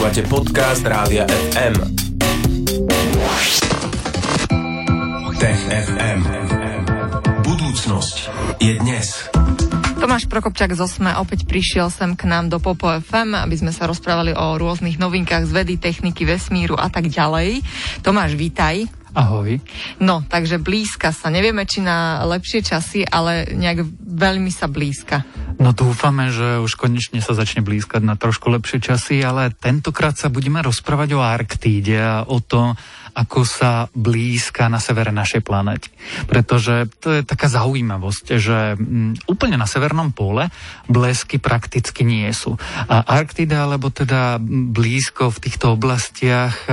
[0.00, 1.76] Počúvate podcast Rádia FM.
[5.36, 6.20] Tech FM.
[7.44, 8.16] Budúcnosť
[8.64, 9.28] je dnes.
[10.00, 13.84] Tomáš Prokopčák z Osme opäť prišiel sem k nám do Popo FM, aby sme sa
[13.84, 17.60] rozprávali o rôznych novinkách z vedy, techniky, vesmíru a tak ďalej.
[18.00, 18.88] Tomáš, vítaj.
[19.10, 19.58] Ahoj.
[19.98, 21.34] No, takže blízka sa.
[21.34, 25.26] Nevieme, či na lepšie časy, ale nejak veľmi sa blízka.
[25.58, 30.30] No dúfame, že už konečne sa začne blízkať na trošku lepšie časy, ale tentokrát sa
[30.30, 32.78] budeme rozprávať o Arktíde a o tom,
[33.12, 35.90] ako sa blízka na severe našej planety.
[36.26, 40.48] Pretože to je taká zaujímavosť, že mm, úplne na severnom pole
[40.86, 42.58] blesky prakticky nie sú.
[42.88, 44.38] A Arktida, alebo teda
[44.70, 46.66] blízko v týchto oblastiach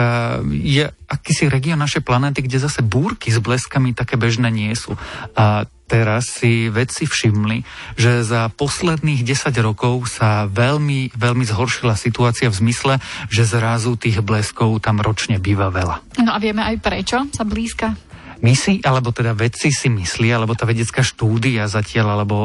[0.47, 4.95] je akýsi región našej planéty, kde zase búrky s bleskami také bežné nie sú.
[5.35, 7.63] A teraz si vedci všimli,
[7.95, 12.93] že za posledných 10 rokov sa veľmi, veľmi zhoršila situácia v zmysle,
[13.31, 16.19] že zrazu tých bleskov tam ročne býva veľa.
[16.21, 17.95] No a vieme aj prečo sa blízka?
[18.37, 22.37] My si, alebo teda vedci si myslí, alebo tá vedecká štúdia zatiaľ, alebo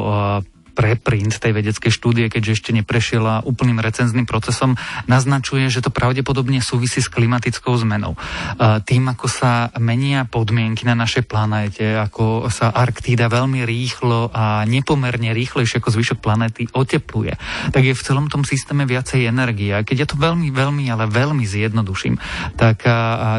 [0.72, 4.74] preprint tej vedeckej štúdie, keďže ešte neprešiel úplným recenzným procesom,
[5.06, 8.16] naznačuje, že to pravdepodobne súvisí s klimatickou zmenou.
[8.58, 15.36] Tým, ako sa menia podmienky na našej planéte, ako sa Arktída veľmi rýchlo a nepomerne
[15.36, 17.36] rýchlejšie ako zvyšok planéty otepluje,
[17.70, 19.76] tak je v celom tom systéme viacej energie.
[19.76, 22.16] A keď ja to veľmi, veľmi, ale veľmi zjednoduším,
[22.56, 22.82] tak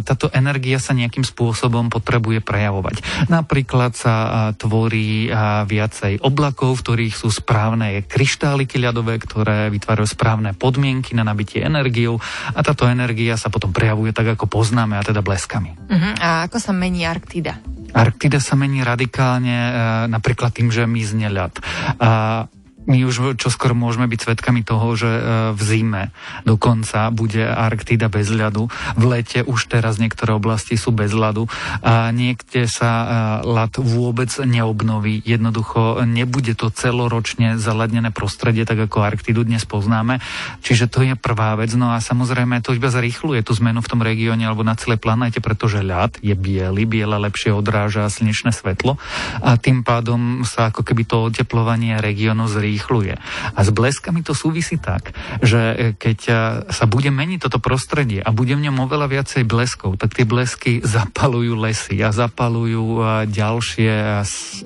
[0.05, 3.27] táto energia sa nejakým spôsobom potrebuje prejavovať.
[3.27, 4.13] Napríklad sa
[4.53, 5.33] tvorí
[5.65, 12.19] viacej oblakov, v ktorých sú správne kryštáliky ľadové, ktoré vytvárajú správne podmienky na nabitie energiou
[12.51, 15.71] a táto energia sa potom prejavuje tak, ako poznáme, a teda bleskami.
[15.87, 16.13] Uh-huh.
[16.19, 17.63] A ako sa mení Arktida?
[17.95, 19.71] Arktida sa mení radikálne e,
[20.11, 21.63] napríklad tým, že mizne ľad.
[22.03, 22.43] A
[22.83, 25.21] my už čoskoro môžeme byť svedkami toho, že e,
[25.55, 26.03] v zime
[26.43, 28.67] dokonca bude Arktida bez ľadu.
[28.99, 31.47] V lete už teraz niektoré oblasti sú bez ľadu
[31.79, 33.05] a niekde sa e,
[33.47, 35.23] ľad vôbec neobnoví.
[35.23, 40.19] Jednoducho nebude to celoročne zaladnené prostredie, tak ako Arktidu dnes poznáme.
[40.59, 41.71] Čiže to je prvá vec.
[41.79, 45.39] No a samozrejme to iba zrýchluje tú zmenu v tom regióne alebo na celej planéte,
[45.39, 48.99] pretože ľad je biely, biela lepšie odráža slnečné svetlo
[49.39, 53.13] a tým pádom sa ako keby to oteplovanie regiónu zrýchluje rýchluje.
[53.53, 55.13] A s bleskami to súvisí tak,
[55.45, 56.33] že e, keď e,
[56.73, 60.81] sa bude meniť toto prostredie a bude v ňom oveľa viacej bleskov, tak tie blesky
[60.97, 63.93] zapalujú lesy a zapalujú e, ďalšie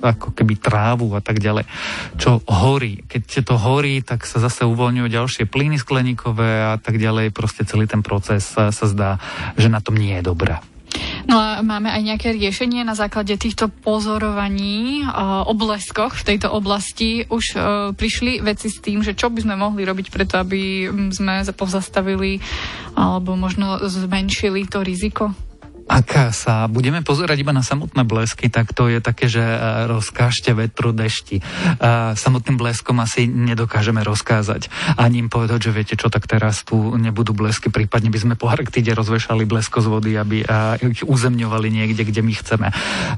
[0.00, 1.68] ako keby trávu a tak ďalej,
[2.16, 3.04] čo horí.
[3.04, 7.34] Keď to horí, tak sa zase uvoľňujú ďalšie plyny skleníkové a tak ďalej.
[7.34, 9.20] Proste celý ten proces sa zdá,
[9.58, 10.58] že na tom nie je dobré.
[11.28, 15.04] No a máme aj nejaké riešenie na základe týchto pozorovaní
[15.44, 17.28] o bleskoch v tejto oblasti.
[17.28, 17.62] Už uh,
[17.92, 22.40] prišli veci s tým, že čo by sme mohli robiť preto, aby sme pozastavili
[22.96, 25.36] alebo možno zmenšili to riziko?
[25.88, 30.52] Ak sa budeme pozerať iba na samotné blesky, tak to je také, že e, rozkážte
[30.52, 31.40] vetru dešti.
[31.80, 34.68] A samotným bleskom asi nedokážeme rozkázať.
[35.00, 38.52] Ani im povedať, že viete čo, tak teraz tu nebudú blesky, prípadne by sme po
[38.52, 40.44] Arktide rozvešali blesko z vody, aby
[40.84, 42.68] ich uzemňovali niekde, kde my chceme.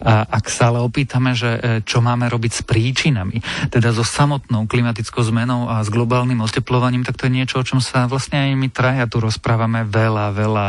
[0.06, 3.42] Ak sa ale opýtame, že čo máme robiť s príčinami,
[3.74, 7.82] teda so samotnou klimatickou zmenou a s globálnym oteplovaním, tak to je niečo, o čom
[7.82, 10.66] sa vlastne aj my traja tu rozprávame veľa, veľa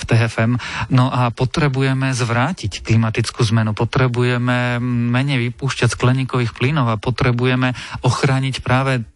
[0.00, 0.52] v TFM.
[0.88, 7.72] No a potrebujeme zvrátiť klimatickú zmenu, potrebujeme menej vypúšťať skleníkových plynov a potrebujeme
[8.02, 9.06] ochrániť práve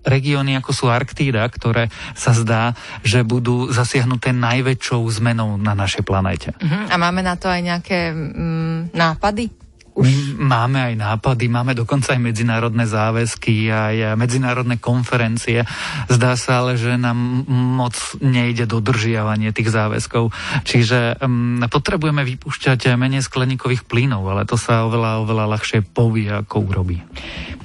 [0.00, 2.72] regióny ako sú Arktída, ktoré sa zdá,
[3.04, 6.56] že budú zasiahnuté najväčšou zmenou na našej planéte.
[6.56, 6.88] Uh-huh.
[6.88, 9.52] A máme na to aj nejaké mm, nápady?
[10.00, 10.08] Už...
[10.08, 15.68] My máme aj nápady, máme dokonca aj medzinárodné záväzky, aj medzinárodné konferencie.
[16.08, 17.94] Zdá sa ale, že nám moc
[18.24, 20.32] nejde dodržiavanie tých záväzkov.
[20.64, 26.56] Čiže um, potrebujeme vypúšťať menej skleníkových plynov, ale to sa oveľa, oveľa ľahšie povie, ako
[26.64, 27.04] urobí.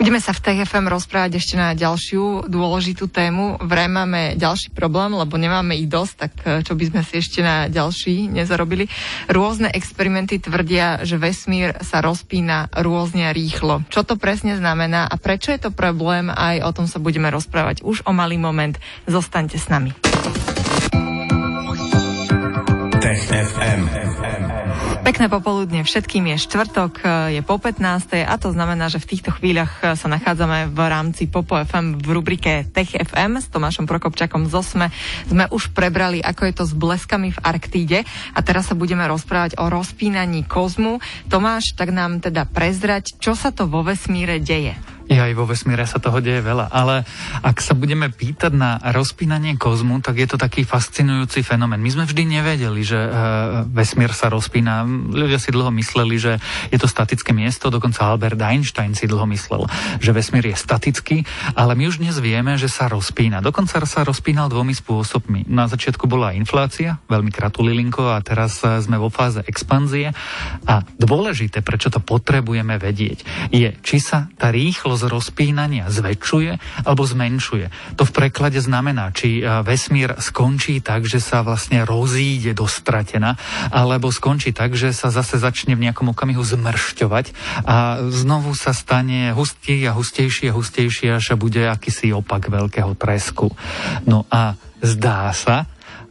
[0.05, 3.57] Budeme sa v TFM rozprávať ešte na ďalšiu dôležitú tému.
[3.57, 7.41] Vraj máme ďalší problém, lebo nemáme ich dosť, tak eh, čo by sme si ešte
[7.41, 8.85] na ďalší nezarobili.
[9.33, 13.85] Rôzne experimenty tvrdia, že vesmír sa roz rozpína rôzne rýchlo.
[13.91, 17.85] Čo to presne znamená a prečo je to problém, aj o tom sa budeme rozprávať
[17.85, 18.77] už o malý moment.
[19.05, 19.93] Zostaňte s nami.
[23.05, 23.81] FM.
[25.05, 28.25] Pekné popoludne všetkým je štvrtok, je po 15.
[28.25, 32.65] a to znamená, že v týchto chvíľach sa nachádzame v rámci Popo FM v rubrike
[32.73, 34.87] Tech FM s Tomášom Prokopčakom z Osme.
[35.29, 37.99] Sme už prebrali, ako je to s bleskami v Arktíde
[38.33, 40.97] a teraz sa budeme rozprávať o rozpínaní kozmu.
[41.29, 44.73] Tomáš, tak nám teda prezrať, čo sa to vo vesmíre deje.
[45.05, 47.05] Ja aj vo vesmíre sa toho deje veľa, ale
[47.45, 51.77] ak sa budeme pýtať na rozpínanie kozmu, tak je to taký fascinujúci fenomén.
[51.77, 53.09] My sme vždy nevedeli, že e,
[53.69, 54.81] vesmír sa rozpína.
[55.13, 56.33] Ľudia si dlho mysleli, že
[56.73, 59.69] je to statické miesto, dokonca Albert Einstein si dlho myslel,
[60.01, 61.21] že vesmír je statický,
[61.53, 63.45] ale my už dnes vieme, že sa rozpína.
[63.45, 65.45] Dokonca sa rozpínal dvomi spôsobmi.
[65.45, 70.17] Na začiatku bola inflácia, veľmi kratulilinko, a teraz e, sme vo fáze expanzie.
[70.65, 76.51] A dôležité, prečo to potrebujeme vedieť, je, či sa tá rýchlo rýchlosť rozpínania zväčšuje
[76.87, 77.67] alebo zmenšuje.
[77.99, 83.35] To v preklade znamená, či e, vesmír skončí tak, že sa vlastne rozíde do stratena,
[83.75, 87.25] alebo skončí tak, že sa zase začne v nejakom okamihu zmršťovať
[87.67, 93.51] a znovu sa stane hustý a hustejší a hustejší, až bude akýsi opak veľkého tresku.
[94.07, 95.67] No a zdá sa,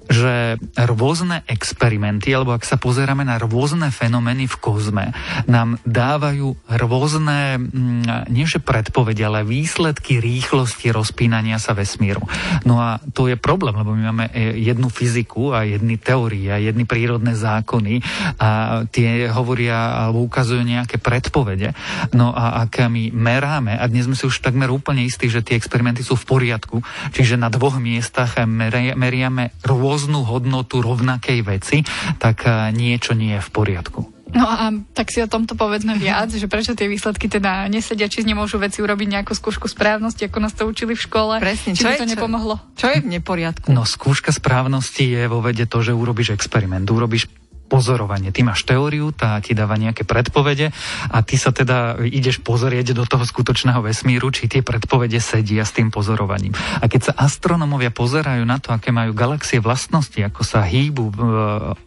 [0.08, 5.06] že rôzne experimenty, alebo ak sa pozeráme na rôzne fenomény v kozme,
[5.48, 12.22] nám dávajú rôzne, mm, nie predpovede, ale výsledky rýchlosti rozpínania sa vesmíru.
[12.62, 16.62] No a to je problém, lebo my máme e, jednu fyziku a jedny teórie a
[16.62, 18.04] jedny prírodné zákony
[18.38, 21.74] a tie hovoria alebo ukazujú nejaké predpovede.
[22.14, 25.58] No a ak my meráme, a dnes sme si už takmer úplne istí, že tie
[25.58, 31.87] experimenty sú v poriadku, čiže na dvoch miestach meriame rôzne rôznu hodnotu rovnakej veci,
[32.19, 34.00] tak eh, niečo nie je v poriadku.
[34.35, 38.26] No a tak si o tomto povedzme viac, že prečo tie výsledky teda nesedia, či
[38.26, 41.38] nemôžu veci urobiť nejakú skúšku správnosti, ako nás to učili v škole.
[41.38, 42.58] Presne, či čo je, to nepomohlo?
[42.75, 43.70] Čo, čo je v neporiadku?
[43.70, 47.31] No skúška správnosti je vo vede to, že urobíš experiment, urobíš
[47.64, 48.31] pozorovanie.
[48.31, 50.70] Ty máš teóriu, tá ti dáva nejaké predpovede
[51.11, 55.72] a ty sa teda ideš pozrieť do toho skutočného vesmíru, či tie predpovede sedia s
[55.72, 56.52] tým pozorovaním.
[56.55, 61.05] A keď sa astronomovia pozerajú na to, aké majú galaxie vlastnosti, ako sa hýbu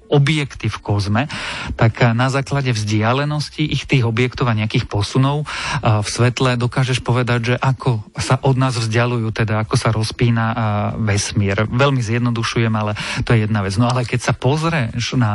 [0.08, 1.24] objekty v kozme,
[1.76, 5.44] tak na základe vzdialenosti ich tých objektov a nejakých posunov
[5.84, 10.46] v svetle dokážeš povedať, že ako sa od nás vzdialujú, teda ako sa rozpína
[10.96, 11.68] vesmír.
[11.68, 12.96] Veľmi zjednodušujem, ale
[13.28, 13.76] to je jedna vec.
[13.76, 15.34] No ale keď sa pozrieš na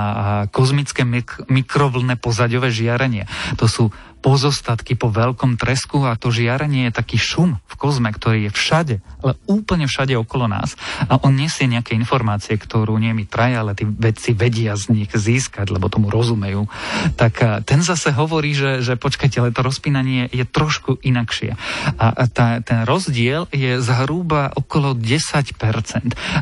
[0.49, 3.27] kozmické mik- mikrovlné pozaďové žiarenie,
[3.57, 3.85] to sú
[4.23, 8.95] pozostatky po veľkom tresku a to žiarenie je taký šum v kozme, ktorý je všade,
[9.21, 10.79] ale úplne všade okolo nás
[11.11, 15.11] a on nesie nejaké informácie, ktorú nie my traja, ale tí vedci vedia z nich
[15.11, 16.71] získať, lebo tomu rozumejú.
[17.19, 21.59] Tak ten zase hovorí, že, že počkajte, ale to rozpínanie je trošku inakšie.
[21.99, 25.59] A tá, ten rozdiel je zhruba okolo 10%,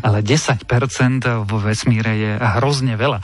[0.04, 0.68] ale 10%
[1.48, 3.18] vo vesmíre je hrozne veľa.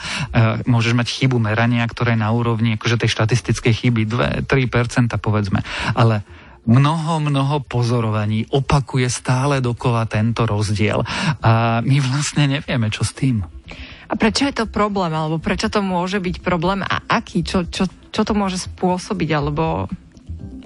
[0.65, 4.46] Môžeš mať chybu merania, ktorá je na úrovni akože tej štatistickej chyby 2, 3%
[5.19, 5.61] povedzme.
[5.93, 6.23] Ale
[6.67, 11.03] mnoho, mnoho pozorovaní opakuje stále dokola tento rozdiel.
[11.43, 13.43] A my vlastne nevieme, čo s tým.
[14.07, 15.11] A prečo je to problém?
[15.11, 16.83] Alebo prečo to môže byť problém?
[16.83, 17.43] A aký?
[17.43, 19.29] Čo, čo, čo to môže spôsobiť?
[19.35, 19.91] Alebo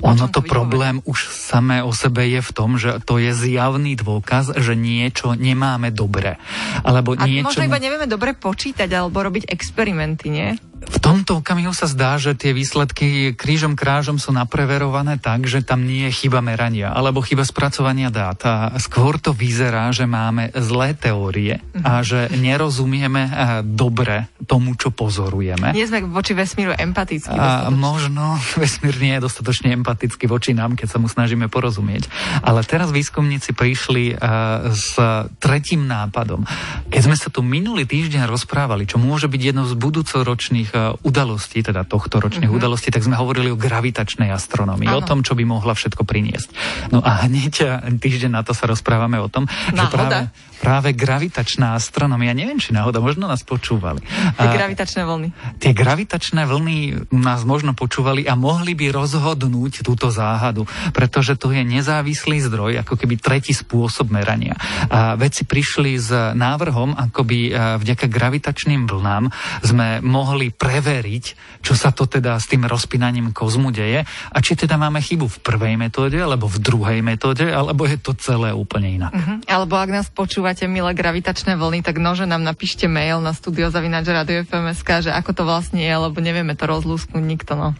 [0.01, 4.57] ono to problém už samé o sebe je v tom, že to je zjavný dôkaz,
[4.57, 6.42] že niečo nemáme dobre.
[6.81, 7.54] Alebo A niečo...
[7.54, 10.50] možno iba nevieme dobre počítať alebo robiť experimenty, nie?
[10.81, 15.86] V tomto okamihu sa zdá, že tie výsledky krížom krážom sú napreverované tak, že tam
[15.86, 18.42] nie je chyba merania alebo chyba spracovania dát.
[18.42, 22.06] A skôr to vyzerá, že máme zlé teórie a mhm.
[22.06, 23.31] že nerozumieme eh,
[23.62, 25.69] dobre tomu, čo pozorujeme.
[25.78, 27.38] Nie sme voči vesmíru empatickí.
[27.38, 32.10] A možno vesmír nie je dostatočne empatický voči nám, keď sa mu snažíme porozumieť.
[32.42, 34.98] Ale teraz výskumníci prišli uh, s
[35.38, 36.42] tretím nápadom.
[36.90, 40.70] Keď sme sa tu minulý týždeň rozprávali, čo môže byť jednou z budúcoročných
[41.04, 42.59] udalostí, teda tohto ročných mm-hmm.
[42.61, 44.99] udalostí, tak sme hovorili o gravitačnej astronomii, ano.
[44.99, 46.49] o tom, čo by mohla všetko priniesť.
[46.95, 49.75] No a hneď eh, týždeň na to sa rozprávame o tom, Náhoda.
[49.75, 50.19] že práve,
[50.61, 53.99] práve gravitačná astronomia, neviem, či náhoda, možno nás počúvali.
[54.37, 55.28] Tie a, gravitačné vlny.
[55.57, 56.78] Tie gravitačné vlny
[57.18, 62.94] nás možno počúvali a mohli by rozhodnúť túto záhadu, pretože to je nezávislý zdroj, ako
[62.95, 64.54] keby tretí spôsob merania.
[64.87, 67.51] A vedci prišli s návrhom, ako by eh,
[67.81, 69.33] vďaka gravitačným vlnám
[69.66, 71.25] sme mohli preveriť,
[71.65, 75.41] čo sa to teda s tým rozpínaním kozmu deje a či teda máme chybu v
[75.41, 79.09] prvej metóde, alebo v druhej metóde, alebo je to celé úplne inak.
[79.09, 79.41] Uh-huh.
[79.49, 85.11] Alebo ak nás počúvate, milé gravitačné vlny, tak nože nám napíšte mail na studiozavinačradio.fmsk, že
[85.11, 87.57] ako to vlastne je, lebo nevieme to rozlúsknuť nikto.
[87.57, 87.73] No.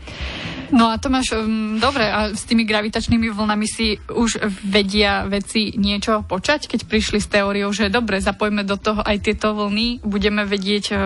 [0.72, 6.24] No a Tomáš, um, dobre, a s tými gravitačnými vlnami si už vedia veci niečo
[6.24, 10.86] počať, keď prišli s teóriou, že dobre, zapojme do toho aj tieto vlny, budeme vedieť
[10.96, 10.98] um,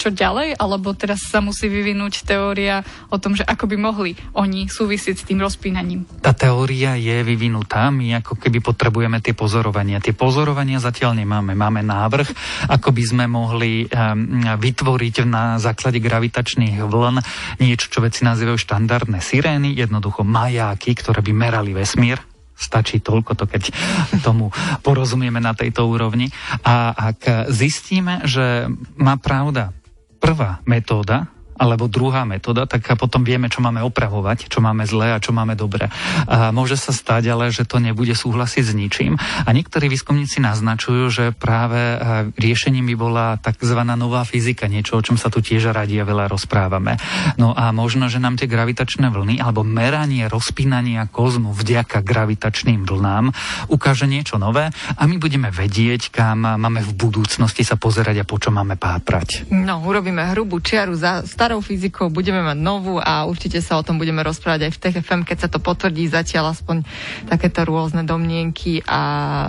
[0.00, 2.80] čo ďalej, alebo teraz sa musí vyvinúť teória
[3.12, 6.08] o tom, že ako by mohli oni súvisieť s tým rozpínaním.
[6.24, 10.00] Tá teória je vyvinutá, my ako keby potrebujeme tie pozorovania.
[10.00, 11.52] Tie pozorovania zatiaľ nemáme.
[11.52, 12.28] Máme návrh,
[12.72, 17.20] ako by sme mohli um, vytvoriť na základe gravitačných vln
[17.60, 22.22] niečo, čo veci nazývajú štandard štandardné sirény, jednoducho majáky, ktoré by merali vesmír,
[22.54, 23.74] stačí toľko to, keď
[24.22, 24.54] tomu
[24.86, 26.30] porozumieme na tejto úrovni.
[26.62, 29.74] A ak zistíme, že má pravda
[30.22, 35.22] prvá metóda, alebo druhá metóda, tak potom vieme, čo máme opravovať, čo máme zlé a
[35.22, 35.88] čo máme dobre.
[36.26, 39.16] A môže sa stať ale, že to nebude súhlasiť s ničím.
[39.18, 41.96] A niektorí výskumníci naznačujú, že práve e,
[42.36, 43.80] riešením by bola tzv.
[43.84, 46.96] nová fyzika, niečo, o čom sa tu tiež radi a veľa rozprávame.
[47.36, 53.32] No a možno, že nám tie gravitačné vlny alebo meranie rozpínania kozmu vďaka gravitačným vlnám
[53.68, 58.36] ukáže niečo nové a my budeme vedieť, kam máme v budúcnosti sa pozerať a po
[58.38, 59.48] čo máme pátrať.
[59.52, 63.98] No, urobíme hrubú čiaru za starou fyzikou, budeme mať novú a určite sa o tom
[63.98, 66.86] budeme rozprávať aj v TFM, keď sa to potvrdí zatiaľ aspoň
[67.26, 69.48] takéto rôzne domnienky a e,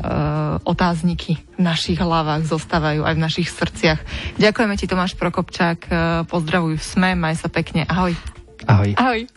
[0.65, 4.01] otázniky v našich hlavách zostávajú aj v našich srdciach.
[4.41, 5.89] Ďakujeme ti Tomáš Prokopčák, e,
[6.25, 8.17] pozdravuj v SME, maj sa pekne, ahoj.
[8.65, 8.97] Ahoj.
[8.97, 9.29] Ahoj.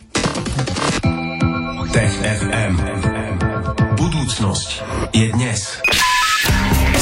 [1.93, 2.73] Tech FM.
[4.01, 4.69] Budúcnosť
[5.13, 5.61] je dnes.